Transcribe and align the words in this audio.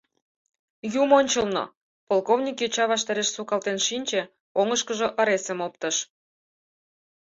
Юмончылно!— 1.01 1.63
полковник 2.09 2.57
йоча 2.59 2.85
ваштареш 2.91 3.27
сукалтен 3.35 3.77
шинче, 3.87 4.21
оҥышкыжо 4.59 5.07
ыресым 5.21 5.59
оптыш. 5.67 5.95